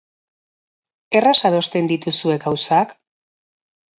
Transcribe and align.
Erraz 1.19 1.35
adosten 1.51 1.91
dituzue 1.91 2.39
gauzak? 2.45 2.99